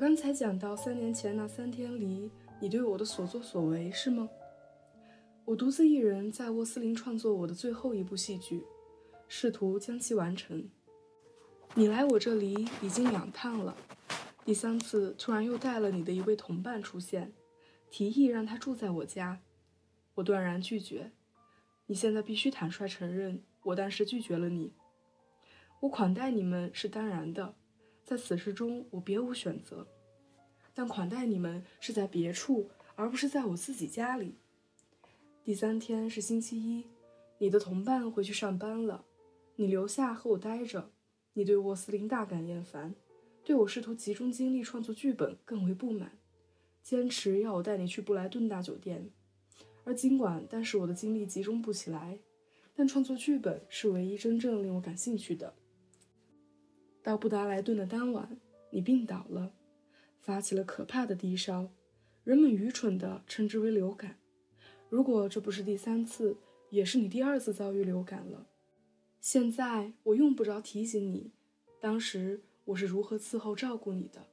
[0.00, 4.30] 刚才讲到三年前那三天里，你对我的所作所为是吗？
[5.44, 8.64] 我独自一人在沃斯林创作我的最后一部戏剧，
[9.28, 10.70] 试图将其完成。
[11.74, 13.76] 你来我这里已经两趟了，
[14.42, 17.34] 第三次突然又带了你的一位同伴出现，
[17.90, 19.42] 提议让他住在我家，
[20.14, 21.12] 我断然拒绝。
[21.84, 24.72] 你现在必须坦率承认，我当时拒绝了你。
[25.80, 27.54] 我款待你们是当然的，
[28.10, 29.86] 在此事中我别无选择，
[30.74, 34.34] 但款待你们是在别处，而不是在我自己家里。
[35.44, 36.84] 第三天是星期一，
[37.38, 39.04] 你的同伴回去上班了，
[39.54, 40.90] 你留下和我待着。
[41.34, 42.96] 你对沃斯林大感厌烦，
[43.44, 46.18] 对我试图集中精力创作剧本更为不满，
[46.82, 49.08] 坚持要我带你去布莱顿大酒店。
[49.84, 52.18] 而尽管当时我的精力集中不起来，
[52.74, 55.54] 但创作剧本是唯一真正令我感兴趣的。
[57.02, 58.38] 到布达莱顿的当晚，
[58.70, 59.52] 你病倒了，
[60.20, 61.70] 发起了可怕的低烧，
[62.24, 64.18] 人们愚蠢地称之为流感。
[64.88, 66.36] 如果这不是第三次，
[66.68, 68.46] 也是你第二次遭遇流感了。
[69.20, 71.32] 现在我用不着提醒你，
[71.80, 74.26] 当时我是如何伺候照顾你的，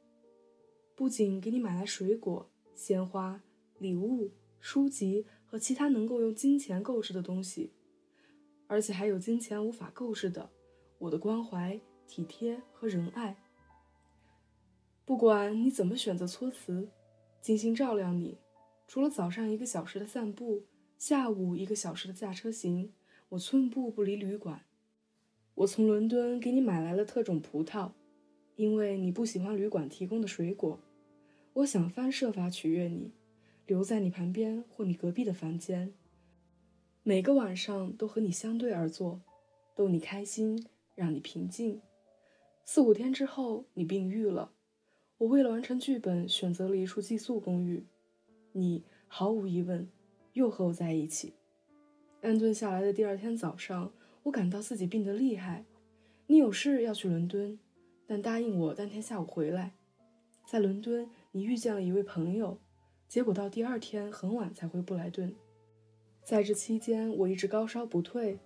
[0.95, 3.41] 不仅给你买来水果、鲜花、
[3.77, 7.71] 礼物、书籍和其他能够用金钱购置的东西，
[8.67, 10.49] 而且还有金钱无法购置的
[10.97, 11.79] 我的关怀。
[12.07, 13.35] 体贴和仁爱，
[15.05, 16.89] 不管你怎么选择措辞，
[17.41, 18.37] 精心照料你。
[18.87, 20.63] 除了早上一个小时的散步，
[20.97, 22.93] 下午一个小时的驾车行，
[23.29, 24.63] 我寸步不离旅馆。
[25.55, 27.91] 我从伦敦给你买来了特种葡萄，
[28.55, 30.79] 因为你不喜欢旅馆提供的水果。
[31.53, 33.11] 我想方设法取悦你，
[33.65, 35.93] 留在你旁边或你隔壁的房间，
[37.03, 39.19] 每个晚上都和你相对而坐，
[39.75, 41.81] 逗你开心，让你平静。
[42.69, 44.51] 四五天之后，你病愈了。
[45.19, 47.85] 我为了完成剧本，选择了一处寄宿公寓。
[48.51, 49.87] 你毫无疑问
[50.33, 51.31] 又和我在一起。
[52.21, 55.63] 安顿下来的第二天早上，我感到自己病得厉害。
[56.27, 57.57] 你有事要去伦敦，
[58.05, 59.71] 但答应我当天下午回来。
[60.45, 62.59] 在伦敦，你遇见了一位朋友，
[63.07, 65.33] 结果到第二天很晚才回布莱顿。
[66.21, 68.37] 在这期间，我一直高烧不退，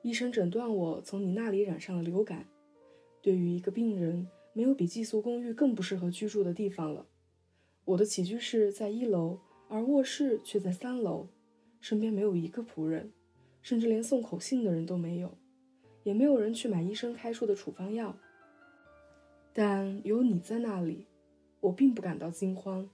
[0.00, 2.46] 医生诊断我从你那里染上了流感。
[3.26, 7.08] 对于一个病人，没有比寄宿公寓更不适合居住的地方了。
[7.84, 11.26] 我的起居室在一楼，而卧室却在三楼。
[11.80, 13.10] 身边没有一个仆人，
[13.62, 15.36] 甚至连送口信的人都没有，
[16.04, 18.16] 也没有人去买医生开出的处方药。
[19.52, 21.08] 但有你在那里，
[21.58, 22.88] 我并不感到惊慌。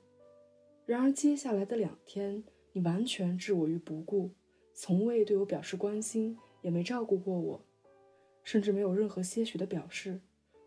[0.86, 2.42] 然而接下来的两天，
[2.72, 4.30] 你完全置我于不顾，
[4.72, 7.66] 从未对我表示关心，也没照顾过我。
[8.42, 10.20] 甚至没有任何些许的表示。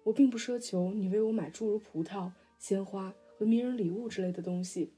[0.03, 4.93] 我并不奢求你为我买诸如葡萄、鲜花和迷人礼物之类的东西，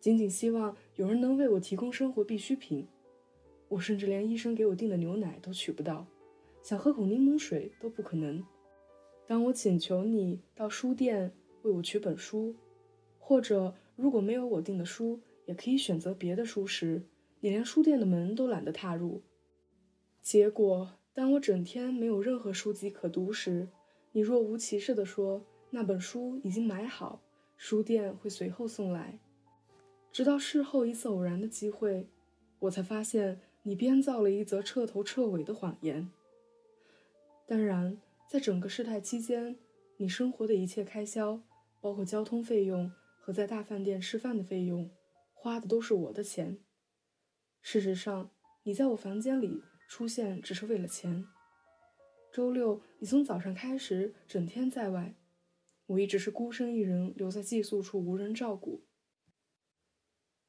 [0.00, 2.88] 仅仅希望有人能为我提供生活必需品。
[3.68, 6.04] 我甚至连医生给我订的牛奶都取不到，
[6.60, 8.44] 想喝口柠檬水都不可能。
[9.28, 11.32] 当我请求你到书店
[11.62, 12.56] 为我取本书，
[13.20, 17.04] 或者如果没有我订的书，也可以选择别的书时，
[17.38, 19.22] 你连书店的门都懒得踏入。
[20.20, 20.97] 结果。
[21.18, 23.68] 当我整天没有任何书籍可读时，
[24.12, 27.20] 你若无其事地说那本书已经买好，
[27.56, 29.18] 书店会随后送来。
[30.12, 32.08] 直到事后一次偶然的机会，
[32.60, 36.08] 我才发现你编造了一则彻头彻尾的谎言。
[37.48, 38.00] 当然，
[38.30, 39.58] 在整个事态期间，
[39.96, 41.42] 你生活的一切开销，
[41.80, 44.88] 包括交通费用和在大饭店吃饭的费用，
[45.34, 46.60] 花的都是我的钱。
[47.60, 48.30] 事实上，
[48.62, 49.64] 你在我房间里。
[49.88, 51.26] 出现只是为了钱。
[52.30, 55.16] 周六，你从早上开始整天在外，
[55.86, 58.84] 我一直是孤身一人留在寄宿处，无人照顾。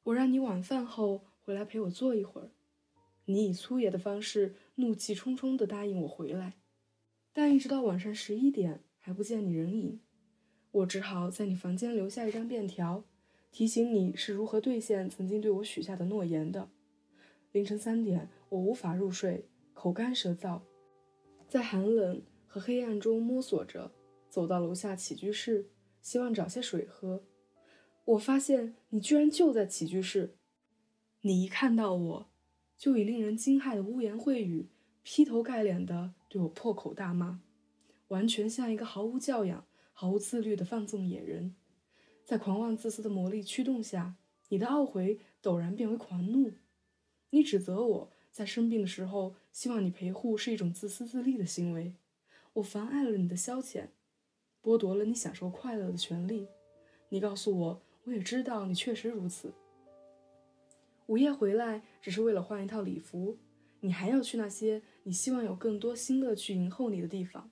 [0.02, 2.50] 我让你晚饭后回来陪我坐一会儿，
[3.24, 6.58] 你以粗野的方式，怒气冲冲地答应我回来，
[7.32, 10.00] 但一直到晚上十一点还不见你人影，
[10.70, 13.04] 我只好在你房间留下一张便条，
[13.50, 16.70] 提醒你是如何兑现曾经对我许下的诺言的。
[17.52, 18.28] 凌晨三点。
[18.48, 20.60] 我无法入睡，口干舌燥，
[21.48, 23.92] 在寒冷和黑暗中摸索着，
[24.28, 25.70] 走到楼下起居室，
[26.02, 27.22] 希望找些水喝。
[28.04, 30.36] 我发现你居然就在起居室。
[31.20, 32.30] 你一看到我，
[32.76, 34.68] 就以令人惊骇的污言秽语，
[35.04, 37.40] 劈头盖脸的对我破口大骂，
[38.08, 41.54] 完全像一个毫无教养、毫无自律的放纵野人。
[42.24, 44.16] 在狂妄自私的魔力驱动下，
[44.48, 46.50] 你的懊悔陡然变为狂怒。
[47.30, 48.12] 你指责我。
[48.30, 51.94] 在生病的时候，希望你陪护是一种自私自利的行为。
[52.52, 53.88] 我妨碍了你的消遣，
[54.62, 56.46] 剥夺了你享受快乐的权利。
[57.08, 59.52] 你告诉我，我也知道你确实如此。
[61.06, 63.36] 午夜回来只是为了换一套礼服，
[63.80, 67.50] 你还要去那些你希望有更多新乐趣迎候你的地方。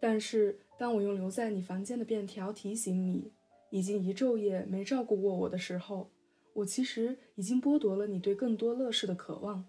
[0.00, 3.32] 但是，当我用留在你房间的便条提醒你，
[3.70, 6.10] 已经一昼夜没照顾过我的时候，
[6.58, 9.64] 我其实已经剥夺了你对更多乐事的渴望，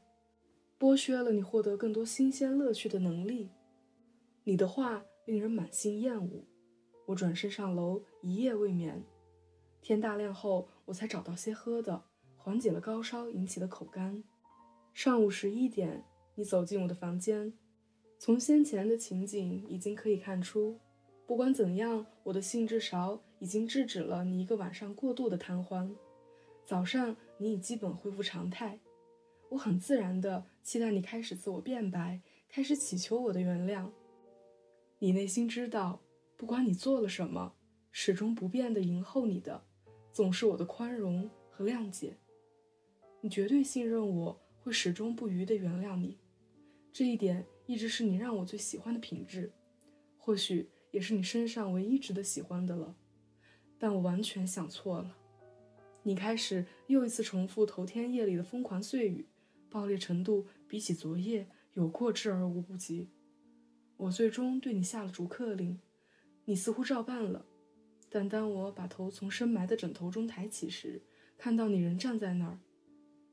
[0.80, 3.50] 剥削了你获得更多新鲜乐趣的能力。
[4.44, 6.44] 你的话令人满心厌恶。
[7.06, 9.04] 我转身上楼，一夜未眠。
[9.82, 12.04] 天大亮后，我才找到些喝的，
[12.36, 14.24] 缓解了高烧引起的口干。
[14.92, 16.04] 上午十一点，
[16.34, 17.54] 你走进我的房间。
[18.18, 20.80] 从先前的情景已经可以看出，
[21.28, 25.96] 不管怎样，我的兴致勺已经制止了你一个晚上过度的贪欢。
[26.70, 28.80] 早上你已基本恢复常态，
[29.50, 33.90] 我很自然地期待你开始自我辩白，开始祈求我的原谅。
[35.00, 36.00] 你内心知道，
[36.38, 37.56] 不管你做了什么，
[37.92, 39.64] 始终不变的迎候你的，
[40.14, 42.16] 总是我的宽容和谅解。
[43.22, 46.20] 你绝对信任我会始终不渝地原谅你，
[46.94, 47.48] 这一点。
[47.66, 49.52] 一直是你让我最喜欢的品质，
[50.20, 52.96] 或许也是你身上唯一值得喜欢的了。
[53.80, 55.16] 但我完全想错了。
[56.04, 59.28] 你开始又一次重复头天夜里的疯狂碎语，
[59.70, 63.10] 爆裂程度比起昨夜有过之而无不及。
[63.98, 65.80] 我最终对你下了逐客令，
[66.46, 67.46] 你似乎照办了。
[68.10, 71.02] 但当我把头从深埋的枕头中抬起时，
[71.38, 72.60] 看到你仍站在那儿，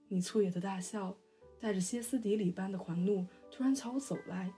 [0.08, 1.16] 你粗野的大笑。
[1.58, 4.52] 带着歇斯底里般的狂怒，突然朝我走来。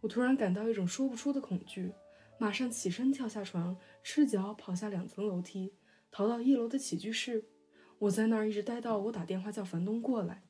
[0.00, 1.92] 我突然感到一种说不出的恐惧，
[2.38, 5.74] 马上起身跳下床，赤脚跑下两层楼梯，
[6.12, 7.44] 逃到一楼的起居室。
[7.98, 10.44] 我在那儿一直待到我打电话叫房东过来。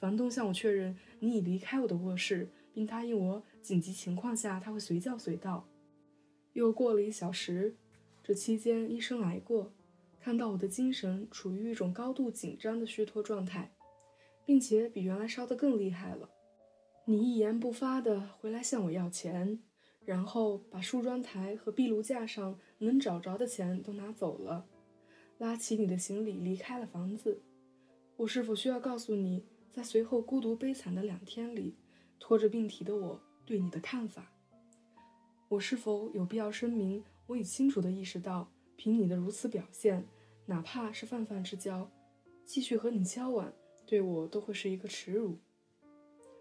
[0.00, 5.68] 房东向我确认你已离开我的卧室，并答应我紧急情况下他会随叫随到。
[6.54, 7.76] 又过了一小时，
[8.24, 9.72] 这期间医生来过，
[10.20, 13.70] 看到我的精神处于一种高度紧张的虚脱状态。
[14.46, 16.28] 并且比原来烧得更厉害了。
[17.06, 19.58] 你一言不发地回来向我要钱，
[20.04, 24.66] 然后把梳妆台和壁炉架上能找着的钱都拿走了，
[25.38, 27.42] 拉起你的行李离开了房子。
[28.16, 31.76] 我是否需要告诉你，在随后孤独悲惨的两天里，
[32.20, 34.30] 拖着病体的我对你的看法？
[35.48, 40.06] 我是否有必要声明，我已清楚地意识到，凭你的如此表现，
[40.46, 41.90] 哪怕是泛泛之交，
[42.44, 43.52] 继续和你交往。
[43.86, 45.38] 对我都会是一个耻辱。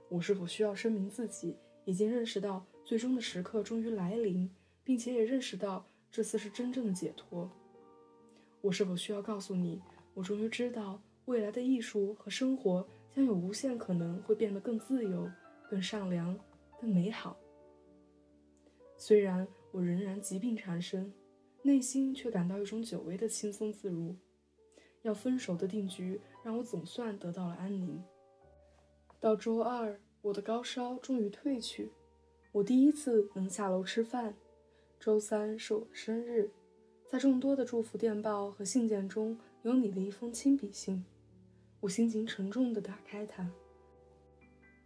[0.09, 4.49] 我是否需要声明自己已经认识到最终的时刻终于来临，
[4.83, 7.51] 并且也认识到这次是真正的解脱？
[8.63, 9.81] 我是否需要告诉你，
[10.13, 15.29] 我终于知道未来的艺术和生活将有无限可能会变得更自由、
[15.69, 16.39] 更善良、
[16.79, 17.37] 更美好？
[18.95, 21.11] 虽然我仍然疾病缠身，
[21.61, 24.15] 内心却感到一种久违的轻松自如。
[25.01, 28.01] 要分手的定局让我总算得到了安宁。
[29.19, 31.91] 到周二，我的高烧终于退去，
[32.53, 34.33] 我第一次能下楼吃饭。
[35.01, 36.49] 周三是我的生日，
[37.13, 41.05] 在众多的祝福电报和信件中有你的一封亲笔信。
[41.79, 43.47] 我心情沉重地打开它，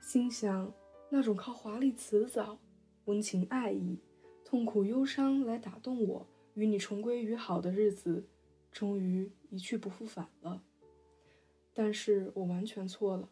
[0.02, 0.74] 心想：
[1.10, 2.60] 那种靠华丽辞藻、
[3.06, 3.98] 温情爱意、
[4.44, 8.28] 痛苦忧伤来打动我与你重归于好的日子。
[8.74, 10.62] 终于一去不复返了，
[11.74, 13.30] 但是我完全错了，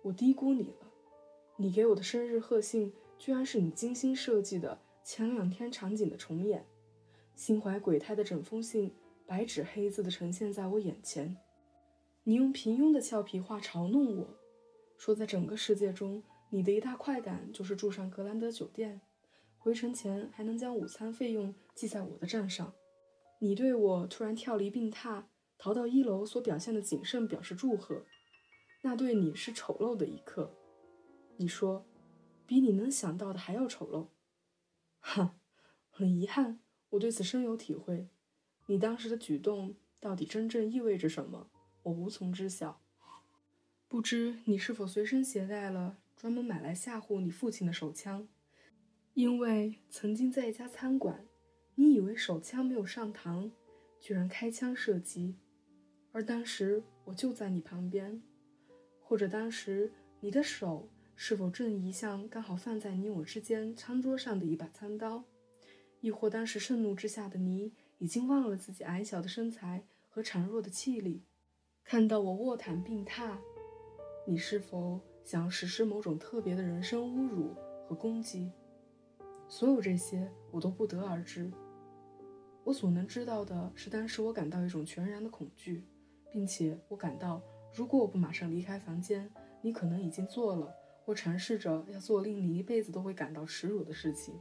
[0.00, 0.90] 我低估你了。
[1.58, 6.64] 你给我的生日贺信，居然是你精心设计的前两天场景的重演，
[7.34, 8.94] 心怀鬼胎的整封信，
[9.26, 11.36] 白纸黑字的呈现在我眼前。
[12.24, 14.36] 你用平庸的俏皮话嘲弄我，
[14.96, 19.00] 说在整个世界中，你的一大快感就是住上格兰德酒店，
[19.58, 22.72] 回程前还能将午餐费用记在我的账上。
[23.40, 25.24] 你对我突然跳离病榻，
[25.58, 28.06] 逃到一楼所表现的谨慎表示祝贺，
[28.82, 30.54] 那对你是丑陋的一刻。
[31.38, 31.84] 你说，
[32.46, 34.08] 比你能想到的还要丑陋。
[35.00, 35.34] 哈，
[35.90, 36.60] 很遗憾，
[36.92, 38.08] 我对此深有体会。
[38.66, 41.50] 你当时的举动到底真正意味着什么，
[41.82, 42.80] 我无从知晓。
[43.88, 48.28] 不知你是否随身携带了专门买来吓唬你父亲的手枪，
[49.14, 51.26] 因为曾经在一家餐馆。
[51.74, 53.50] 你以为手枪没有上膛，
[53.98, 55.36] 居然开枪射击，
[56.12, 58.22] 而当时我就在你旁边，
[59.00, 65.24] 或者当时你的手是否正移向刚好放在你我之间餐桌上的一把餐刀，
[66.02, 71.22] 亦或当时盛怒之下的你已经忘了自己矮小的身材和孱弱的气力，
[71.84, 73.36] 看到我卧躺病榻，
[74.26, 77.54] 你是否想要实施某种特别的人身侮辱
[77.86, 78.50] 和攻击？
[79.46, 81.48] 所有这些我都不得而知。
[82.64, 85.86] 我所能知道的是，当时我感到一种全然的恐惧，
[86.32, 87.40] 并且我感到，
[87.72, 89.30] 如果我不马上离开房间，
[89.60, 94.34] 你可能已经做了或尝试着要做令你一辈子都会感到耻辱的事情。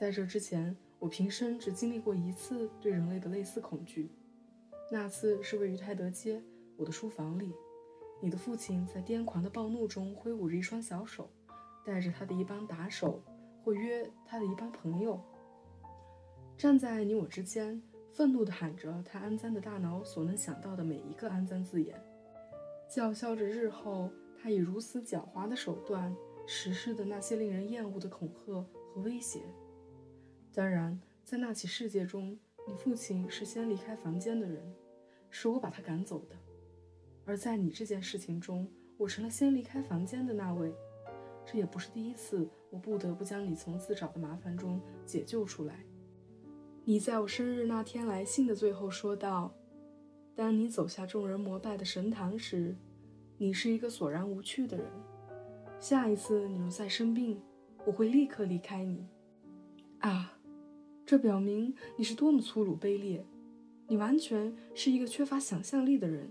[0.00, 4.10] 在这之前，我平生只经历过一次对人类的类似恐惧，
[4.90, 6.42] 那次是位于泰德街
[6.78, 7.52] 我的书房里，
[8.18, 11.28] 你的父亲在癫狂的暴怒中挥舞着一双小手，
[11.84, 13.22] 带着他的一帮打手，
[13.62, 15.20] 或约他的一帮朋友。
[16.56, 17.82] 站在你我之间，
[18.14, 22.02] 愤怒地喊着他安脏的大脑所能想到的每一个安脏字眼，
[22.88, 24.10] 叫嚣着日后
[24.42, 26.16] 他以如此狡猾的手段
[26.46, 28.64] 实施的那些令人厌恶的恐吓
[28.94, 29.42] 和威胁。
[30.52, 34.74] 当然，在那起事件中，你父亲是先离开房间的人，
[35.30, 36.34] 是我把他赶走的；
[37.24, 40.74] 而在你这件事情中，我成了先离开房间的那位。
[41.46, 45.84] 这也不是第一次，我不得不将你从自找的麻烦中解救出来。
[46.84, 49.54] 你在我生日那天来信的最后说道
[50.34, 52.76] ：“当你走下众人膜拜的神堂时，
[53.38, 54.86] 你是一个索然无趣的人。
[55.78, 57.40] 下一次你若再生病，
[57.86, 59.06] 我会立刻离开你。”
[60.00, 60.39] 啊，
[61.10, 63.26] 这表明你是多么粗鲁卑劣！
[63.88, 66.30] 你完全是一个缺乏想象力的人。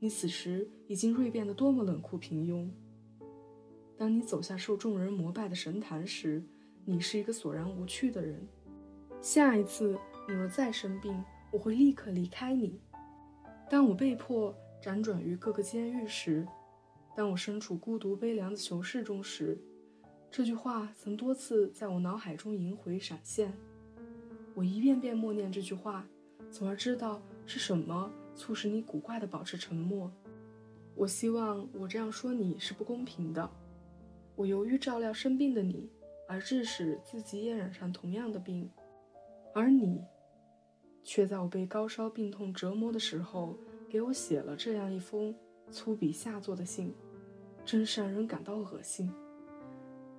[0.00, 2.68] 你此时已经锐变得多么冷酷平庸！
[3.96, 6.42] 当你走下受众人膜拜的神坛时，
[6.84, 8.44] 你是一个索然无趣的人。
[9.20, 12.80] 下一次你若再生病，我会立刻离开你。
[13.70, 16.44] 当我被迫辗转于各个监狱时，
[17.16, 19.56] 当我身处孤独悲凉的囚室中时，
[20.28, 23.56] 这句话曾多次在我脑海中萦回闪现。
[24.54, 26.06] 我一遍遍默念这句话，
[26.50, 30.10] 从而知道是什么促使你古怪地保持沉默。
[30.94, 33.48] 我希望我这样说你是不公平的。
[34.36, 35.88] 我由于照料生病的你，
[36.28, 38.70] 而致使自己也染上同样的病。
[39.54, 40.02] 而你，
[41.02, 43.56] 却在我被高烧病痛折磨的时候，
[43.88, 45.34] 给我写了这样一封
[45.70, 46.94] 粗鄙下作的信，
[47.64, 49.10] 真是让人感到恶心。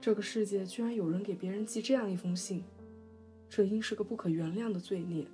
[0.01, 2.63] 这个世界居然有人给别人寄这样一封信，
[3.55, 5.27] 这应是个不可原谅的罪孽。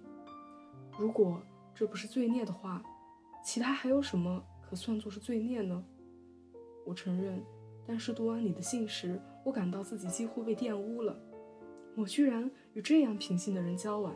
[0.97, 1.41] 如果
[1.73, 2.83] 这不是罪孽的话，
[3.41, 5.81] 其他还有什么可算作是罪孽呢？
[6.85, 7.41] 我承认，
[7.87, 11.17] 但是读完你的信时，我感到自己几乎被玷污了。
[11.95, 14.13] 我居然与这样品性的人交往，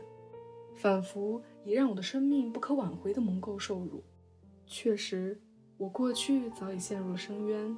[0.75, 4.03] 仿佛已让我的生命不可挽回的蒙垢受辱。
[4.67, 5.39] 确实，
[5.77, 7.73] 我过去早已陷入了深渊，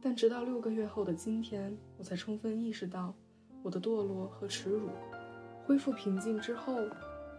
[0.00, 3.12] 但直到六个月后的今天，我才充分意识到
[3.64, 4.88] 我的堕落和耻辱。
[5.68, 6.88] 恢复平静之后，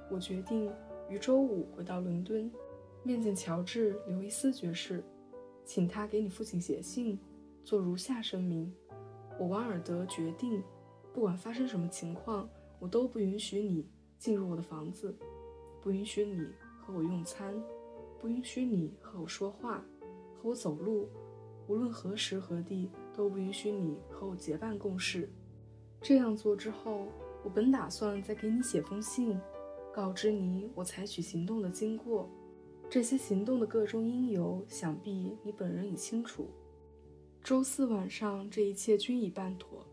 [0.08, 0.72] 我决定
[1.10, 2.50] 于周五回到伦敦，
[3.02, 5.04] 面见乔治·刘易斯爵士，
[5.66, 7.18] 请他给你父亲写信，
[7.64, 8.72] 做如下声明：
[9.40, 10.64] 我王尔德决定。
[11.12, 15.18] 不管发生什么情况，我都不允许你进入我的房子，
[15.82, 16.48] 不允许你
[16.80, 17.60] 和我用餐，
[18.20, 19.84] 不允许你和我说话，
[20.36, 21.10] 和我走路，
[21.66, 25.28] 无论何时何地都不允许你和我结伴共事。
[26.00, 27.08] 这样做之后，
[27.44, 29.40] 我本打算再给你写封信，
[29.94, 32.30] 告知你我采取行动的经过。
[32.90, 36.50] 这些行动的各种因由，想必你本人已清楚。
[37.44, 39.86] 周四晚上，这一切均已办妥。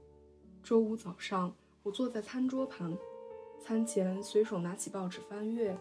[0.62, 2.96] 周五早上，我坐在餐桌旁，
[3.60, 5.78] 餐前随手拿起报纸翻阅，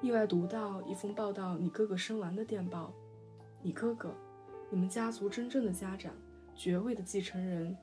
[0.00, 2.92] 意外读到一封报道你哥哥身亡的电报。
[3.62, 4.14] 你哥哥，
[4.70, 6.14] 你们家族真正的家长，
[6.54, 7.76] 爵位的继承人，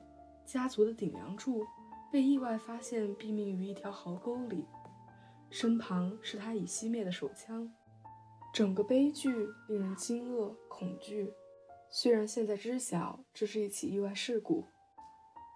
[0.46, 1.66] 家族的顶梁柱，
[2.10, 4.64] 被意外发现毙命于一条壕沟里，
[5.50, 7.70] 身旁是他已熄灭的手枪。
[8.52, 9.30] 整个悲剧
[9.68, 11.32] 令人惊愕恐惧。
[11.90, 14.66] 虽然现在知晓这是一起意外事故。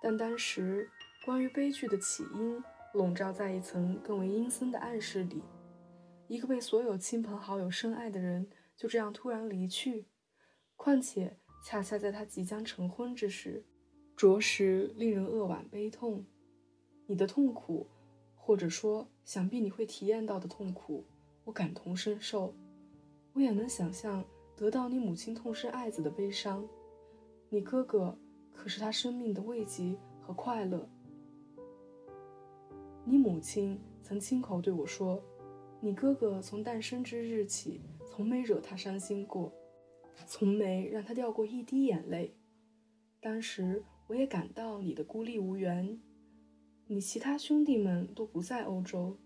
[0.02, 0.90] 但当时，
[1.24, 5.42] 关于悲剧的起因笼罩在一层更为阴森的暗示里。
[6.28, 10.06] 一个被所有亲朋好友深爱的人就这样突然离去，
[10.76, 13.64] 况且恰恰在他即将成婚之时，
[14.16, 16.26] 着实令人扼腕悲痛。
[17.12, 17.86] 你的痛苦，
[18.34, 21.04] 或者说想必你会体验到的痛苦，
[21.44, 22.54] 我感同身受。
[23.34, 24.24] 我也能想象
[24.56, 26.66] 得到你母亲痛失爱子的悲伤。
[27.50, 28.16] 你哥哥。
[28.54, 30.88] 可是他生命的慰藉和快乐。
[33.04, 35.22] 你母亲曾亲口对我说
[35.80, 39.52] ：“你哥哥从诞生之日起，从没惹他伤心过，
[40.26, 42.34] 从没让他掉过一滴眼泪。”
[43.20, 45.98] 当时我也感到你的孤立无援，
[46.92, 49.18] 你其他兄弟们都不在欧洲，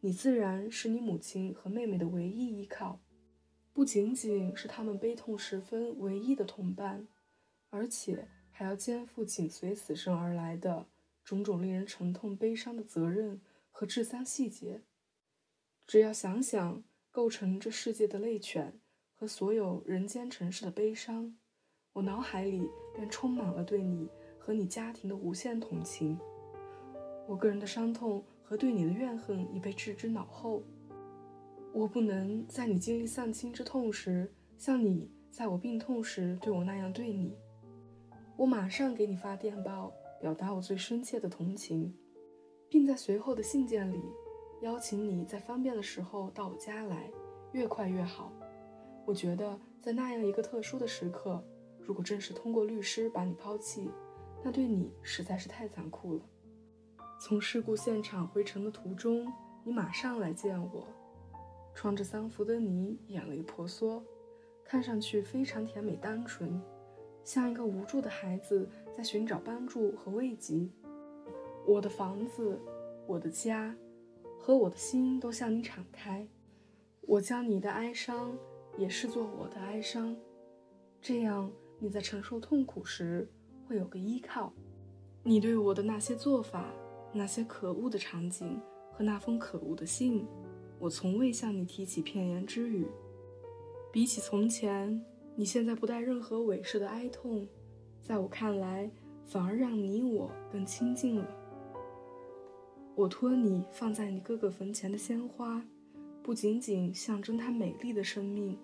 [0.00, 3.00] 你自然是你母亲和妹妹的唯一依靠，
[3.72, 7.06] 不仅仅是他们悲痛时分唯一的同伴，
[7.70, 8.28] 而且。
[8.56, 10.86] 还要肩负紧随死神而来的
[11.24, 13.40] 种种令人沉痛悲伤的责任
[13.72, 14.82] 和至丧细节。
[15.88, 18.78] 只要想想构成这世界的泪犬
[19.12, 21.36] 和所有人间城市的悲伤，
[21.94, 22.62] 我脑海里
[22.94, 26.16] 便充满了对你和你家庭的无限同情。
[27.26, 30.62] 我个人的伤痛和对你的怨恨已被置之脑后。
[31.72, 37.36] 我不能在你经历丧亲之痛时，像你在我病痛时对我那样对你。
[38.36, 41.92] 我马上给你发电报，表达我最深切的同情，
[42.68, 44.00] 并在随后的信件里
[44.62, 47.10] 邀请你在方便的时候到我家来，
[47.52, 48.32] 越快越好。
[49.04, 51.42] 我觉得在那样一个特殊的时刻，
[51.80, 53.90] 如果正是通过律师把你抛弃，
[54.44, 56.20] 那对你实在是太残酷了。
[57.26, 59.26] 从事故现场回程的途中，
[59.62, 60.86] 你马上来见我。
[61.74, 64.04] 穿着丧服的你眼泪婆娑，
[64.62, 66.60] 看上去非常甜美单纯，
[67.24, 70.68] 像一个无助的孩子在寻找帮助和慰藉。
[71.66, 72.60] 我的房子，
[73.06, 73.74] 我的家，
[74.38, 76.28] 和我的心都向你敞开。
[77.00, 78.36] 我将你的哀伤
[78.76, 80.14] 也视作我的哀伤，
[81.00, 83.26] 这样你在承受痛苦时
[83.66, 84.52] 会有个依靠。
[85.22, 86.70] 你对我的那些做法，
[87.14, 88.60] 那些可恶的场景
[88.92, 90.26] 和那封可恶的信。
[90.78, 92.86] 我从未向你提起片言之语。
[93.92, 95.00] 比起从前，
[95.36, 97.46] 你现在不带任何伪饰的哀痛，
[98.02, 98.90] 在我看来，
[99.24, 101.26] 反而让你我更亲近了。
[102.96, 105.64] 我托你放在你哥哥坟前的鲜花，
[106.22, 108.58] 不仅仅象征他美丽的生命，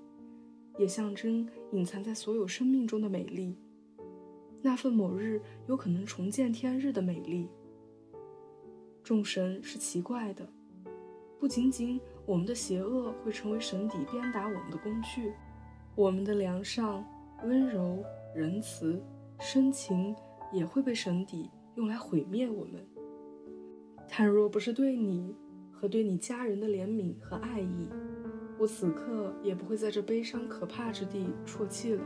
[0.76, 3.56] 也象征隐藏在所有生命中的美丽。
[4.60, 7.48] 那份某日有可能重见天日的美丽。
[9.02, 10.48] 众神是奇怪的。
[11.38, 15.32] 不仅仅我们的邪恶会成为神邸鞭打我们的工具，
[15.94, 17.04] 我们的良善、
[17.44, 19.02] 温柔、仁慈、
[19.38, 20.14] 深情
[20.52, 22.86] 也会被神邸用来毁灭我们。
[24.06, 25.34] 倘若不是对你
[25.72, 27.88] 和对你家人的怜悯和爱意，
[28.58, 32.02] 我此刻也不会在这悲伤可怕之地啜泣了。